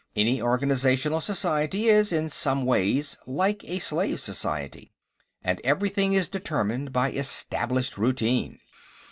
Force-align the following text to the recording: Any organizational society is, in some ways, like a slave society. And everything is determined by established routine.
Any 0.15 0.41
organizational 0.41 1.21
society 1.21 1.85
is, 1.87 2.11
in 2.11 2.27
some 2.29 2.65
ways, 2.65 3.19
like 3.27 3.63
a 3.65 3.77
slave 3.77 4.19
society. 4.19 4.91
And 5.43 5.61
everything 5.63 6.13
is 6.13 6.27
determined 6.27 6.91
by 6.91 7.11
established 7.11 7.99
routine. 7.99 8.57